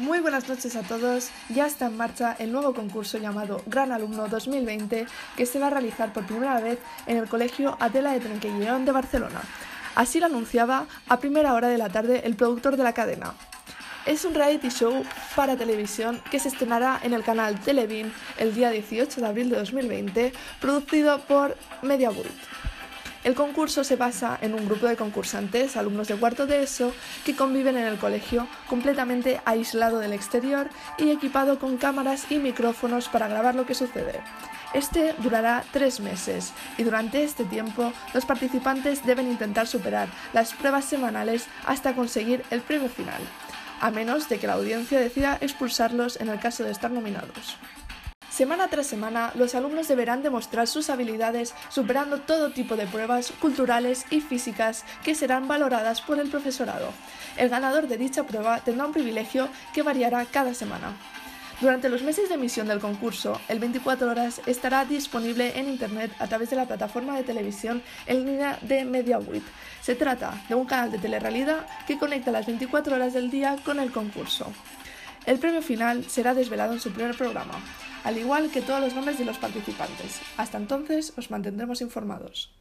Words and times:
Muy 0.00 0.20
buenas 0.20 0.48
noches 0.48 0.76
a 0.76 0.82
todos. 0.82 1.28
Ya 1.50 1.66
está 1.66 1.88
en 1.88 1.96
marcha 1.98 2.34
el 2.38 2.52
nuevo 2.52 2.72
concurso 2.72 3.18
llamado 3.18 3.62
Gran 3.66 3.92
Alumno 3.92 4.28
2020 4.28 5.06
que 5.36 5.44
se 5.44 5.58
va 5.58 5.66
a 5.66 5.70
realizar 5.70 6.14
por 6.14 6.24
primera 6.24 6.58
vez 6.58 6.78
en 7.06 7.18
el 7.18 7.28
Colegio 7.28 7.76
Adela 7.80 8.12
de 8.12 8.20
Trenquelleón 8.20 8.86
de 8.86 8.92
Barcelona. 8.92 9.42
Así 9.94 10.18
lo 10.18 10.24
anunciaba 10.24 10.86
a 11.06 11.18
primera 11.18 11.52
hora 11.52 11.68
de 11.68 11.76
la 11.76 11.90
tarde 11.90 12.22
el 12.24 12.34
productor 12.34 12.78
de 12.78 12.82
la 12.82 12.94
cadena. 12.94 13.34
Es 14.06 14.24
un 14.24 14.32
reality 14.32 14.70
show 14.70 15.04
para 15.36 15.58
televisión 15.58 16.22
que 16.30 16.40
se 16.40 16.48
estrenará 16.48 16.98
en 17.02 17.12
el 17.12 17.22
canal 17.22 17.60
Televin 17.60 18.10
el 18.38 18.54
día 18.54 18.70
18 18.70 19.20
de 19.20 19.26
abril 19.26 19.50
de 19.50 19.56
2020, 19.56 20.32
producido 20.62 21.20
por 21.20 21.58
MediaWorld. 21.82 22.32
El 23.22 23.34
concurso 23.34 23.84
se 23.84 23.96
basa 23.96 24.38
en 24.40 24.54
un 24.54 24.64
grupo 24.64 24.86
de 24.86 24.96
concursantes, 24.96 25.76
alumnos 25.76 26.08
de 26.08 26.16
cuarto 26.16 26.46
de 26.46 26.62
ESO, 26.62 26.94
que 27.24 27.36
conviven 27.36 27.76
en 27.76 27.84
el 27.84 27.98
colegio 27.98 28.48
completamente 28.66 29.42
aislado 29.44 29.98
del 29.98 30.14
exterior 30.14 30.70
y 30.96 31.10
equipado 31.10 31.58
con 31.58 31.76
cámaras 31.76 32.30
y 32.30 32.38
micrófonos 32.38 33.08
para 33.08 33.28
grabar 33.28 33.54
lo 33.54 33.66
que 33.66 33.74
sucede. 33.74 34.22
Este 34.72 35.14
durará 35.18 35.64
tres 35.70 36.00
meses 36.00 36.54
y 36.78 36.84
durante 36.84 37.22
este 37.22 37.44
tiempo 37.44 37.92
los 38.14 38.24
participantes 38.24 39.04
deben 39.04 39.30
intentar 39.30 39.66
superar 39.66 40.08
las 40.32 40.54
pruebas 40.54 40.86
semanales 40.86 41.46
hasta 41.66 41.94
conseguir 41.94 42.42
el 42.50 42.62
premio 42.62 42.88
final, 42.88 43.20
a 43.82 43.90
menos 43.90 44.30
de 44.30 44.38
que 44.38 44.46
la 44.46 44.54
audiencia 44.54 44.98
decida 44.98 45.36
expulsarlos 45.42 46.18
en 46.20 46.30
el 46.30 46.40
caso 46.40 46.64
de 46.64 46.70
estar 46.70 46.90
nominados. 46.90 47.58
Semana 48.40 48.68
tras 48.68 48.86
semana, 48.86 49.32
los 49.34 49.54
alumnos 49.54 49.86
deberán 49.86 50.22
demostrar 50.22 50.66
sus 50.66 50.88
habilidades 50.88 51.54
superando 51.68 52.22
todo 52.22 52.52
tipo 52.52 52.74
de 52.74 52.86
pruebas 52.86 53.34
culturales 53.38 54.06
y 54.08 54.22
físicas 54.22 54.86
que 55.04 55.14
serán 55.14 55.46
valoradas 55.46 56.00
por 56.00 56.18
el 56.18 56.30
profesorado. 56.30 56.88
El 57.36 57.50
ganador 57.50 57.86
de 57.86 57.98
dicha 57.98 58.22
prueba 58.22 58.60
tendrá 58.60 58.86
un 58.86 58.94
privilegio 58.94 59.50
que 59.74 59.82
variará 59.82 60.24
cada 60.24 60.54
semana. 60.54 60.96
Durante 61.60 61.90
los 61.90 62.02
meses 62.02 62.30
de 62.30 62.36
emisión 62.36 62.66
del 62.66 62.80
concurso, 62.80 63.38
el 63.48 63.58
24 63.58 64.10
horas 64.10 64.40
estará 64.46 64.86
disponible 64.86 65.58
en 65.58 65.68
Internet 65.68 66.10
a 66.18 66.26
través 66.26 66.48
de 66.48 66.56
la 66.56 66.64
plataforma 66.64 67.18
de 67.18 67.24
televisión 67.24 67.82
en 68.06 68.24
línea 68.24 68.58
de 68.62 68.86
MediaWit. 68.86 69.44
Se 69.82 69.96
trata 69.96 70.32
de 70.48 70.54
un 70.54 70.64
canal 70.64 70.90
de 70.90 70.96
telerrealidad 70.96 71.66
que 71.86 71.98
conecta 71.98 72.30
las 72.30 72.46
24 72.46 72.96
horas 72.96 73.12
del 73.12 73.30
día 73.30 73.56
con 73.66 73.80
el 73.80 73.92
concurso. 73.92 74.50
El 75.26 75.38
premio 75.38 75.60
final 75.60 76.06
será 76.08 76.32
desvelado 76.32 76.72
en 76.72 76.80
su 76.80 76.90
primer 76.90 77.14
programa 77.14 77.60
al 78.04 78.18
igual 78.18 78.50
que 78.50 78.62
todos 78.62 78.80
los 78.80 78.94
nombres 78.94 79.18
de 79.18 79.24
los 79.24 79.38
participantes. 79.38 80.20
Hasta 80.36 80.58
entonces 80.58 81.12
os 81.16 81.30
mantendremos 81.30 81.80
informados. 81.80 82.52